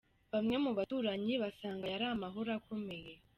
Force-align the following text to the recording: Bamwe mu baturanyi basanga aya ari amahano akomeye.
Bamwe 0.33 0.55
mu 0.63 0.71
baturanyi 0.77 1.33
basanga 1.43 1.83
aya 1.85 1.95
ari 1.97 2.05
amahano 2.13 2.51
akomeye. 2.57 3.13